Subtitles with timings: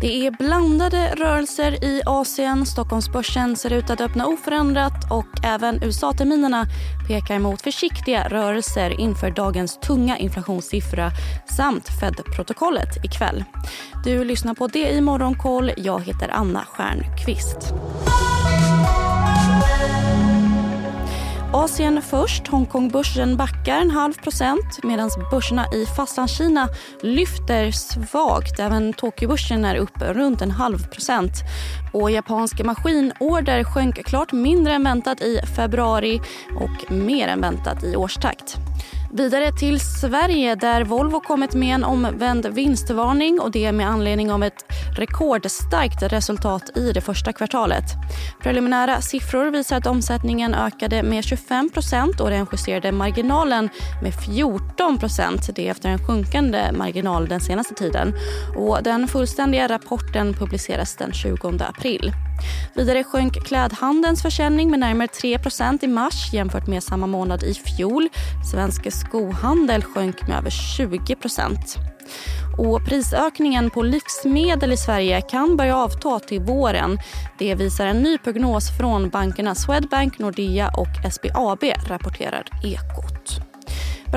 [0.00, 2.66] Det är blandade rörelser i Asien.
[2.66, 6.66] Stockholmsbörsen ser ut att öppna oförändrat och även USA-terminerna
[7.08, 11.10] pekar mot försiktiga rörelser inför dagens tunga inflationssiffra
[11.56, 13.44] samt Fed-protokollet ikväll.
[14.04, 15.70] Du lyssnar på det i Morgonkoll.
[15.76, 17.74] Jag heter Anna Stjernqvist.
[21.68, 22.48] Asien först.
[22.48, 26.68] Hongkongbörsen backar en halv procent medan börserna i Fastlandskina
[27.02, 28.60] lyfter svagt.
[28.60, 31.32] Även Tokyobörsen är upp runt en halv procent.
[31.92, 36.20] Och japanska maskinorder sjönk klart mindre än väntat i februari
[36.60, 38.56] och mer än väntat i årstakt.
[39.12, 44.44] Vidare till Sverige där Volvo kommit med en omvänd vinstvarning och det med anledning av
[44.44, 44.64] ett
[44.98, 47.84] rekordstarkt resultat i det första kvartalet.
[48.42, 53.68] Preliminära siffror visar att omsättningen ökade med 25% och den justerade marginalen
[54.02, 58.14] med 14% Det efter en sjunkande marginal den senaste tiden.
[58.56, 62.12] Och den fullständiga rapporten publiceras den 20 april.
[62.74, 68.08] Vidare sjönk klädhandelns försäljning med närmare 3% i mars jämfört med samma månad i fjol.
[68.52, 71.78] Svensk skohandel sjönk med över 20%
[72.58, 76.98] och prisökningen på livsmedel i Sverige kan börja avta till våren.
[77.38, 83.47] Det visar en ny prognos från bankerna Swedbank, Nordea och SBAB, rapporterar Ekot.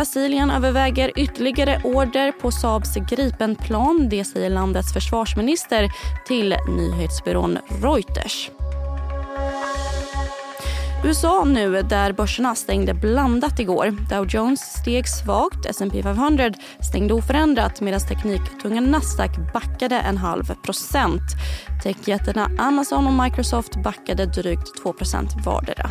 [0.00, 4.08] Brasilien överväger ytterligare order på Saabs Gripenplan.
[4.08, 5.88] Det säger landets försvarsminister
[6.26, 8.50] till nyhetsbyrån Reuters.
[11.04, 13.96] USA nu, där börserna stängde blandat igår.
[14.10, 16.52] Dow Jones steg svagt, S&P 500
[16.90, 21.22] stängde oförändrat medan tekniktunga Nasdaq backade en halv procent.
[21.82, 25.90] Techjättarna Amazon och Microsoft backade drygt 2% vardera.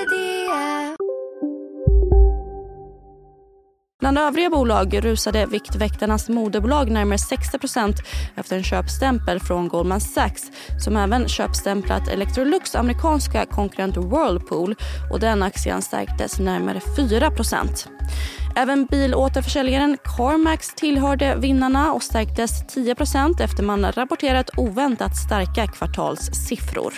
[4.11, 7.95] Bland övriga bolag rusade Viktväktarnas moderbolag närmare 60%
[8.35, 10.51] efter en köpstämpel från Goldman Sachs
[10.83, 14.75] som även köpstämplat Electrolux amerikanska konkurrent Whirlpool
[15.11, 17.87] och den aktien stärktes närmare 4%
[18.55, 26.93] Även bilåterförsäljaren CarMax tillhörde vinnarna och stärktes 10% efter man rapporterat oväntat starka kvartalssiffror.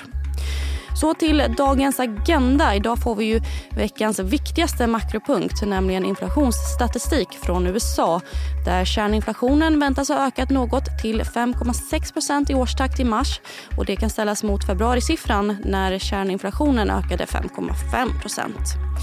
[0.96, 2.76] Så till dagens agenda.
[2.76, 3.42] Idag får vi ju
[3.76, 8.22] veckans viktigaste makropunkt, nämligen inflationsstatistik från USA
[8.66, 13.40] där kärninflationen väntas ha ökat något till 5,6% i årstakt i mars.
[13.78, 18.94] Och Det kan ställas mot februarisiffran när kärninflationen ökade 5,5%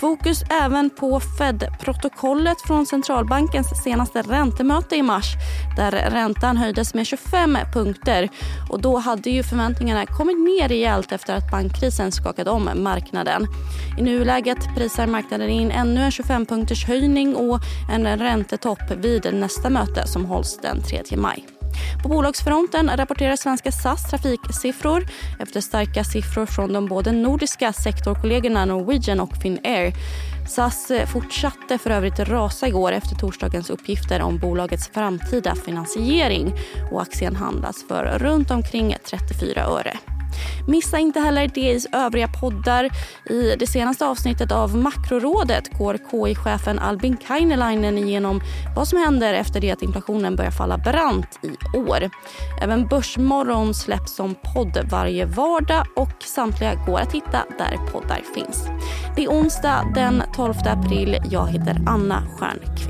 [0.00, 5.26] Fokus även på Fed-protokollet från centralbankens senaste räntemöte i mars
[5.76, 8.28] där räntan höjdes med 25 punkter.
[8.70, 13.46] Och Då hade ju förväntningarna kommit ner rejält efter att bankkrisen skakade om marknaden.
[13.98, 17.60] I nuläget prisar marknaden in ännu en 25-punkters höjning och
[17.92, 21.46] en räntetopp vid nästa möte som hålls den 3 maj.
[22.02, 25.06] På bolagsfronten rapporterar svenska SAS trafiksiffror
[25.38, 29.92] efter starka siffror från de både nordiska sektorkollegorna Norwegian och Finnair.
[30.48, 36.52] SAS fortsatte för övrigt rasa igår efter torsdagens uppgifter om bolagets framtida finansiering
[36.92, 39.98] och aktien handlas för runt omkring 34 öre.
[40.66, 42.90] Missa inte heller DIs övriga poddar.
[43.30, 48.40] I det senaste avsnittet av Makrorådet går KI-chefen Albin Kainelainen igenom
[48.76, 52.10] vad som händer efter det att inflationen börjar falla brant i år.
[52.62, 58.66] Även Börsmorgon släpps som podd varje vardag och samtliga går att hitta där poddar finns.
[59.16, 61.16] Det är onsdag den 12 april.
[61.30, 62.89] Jag heter Anna Stjernqvist.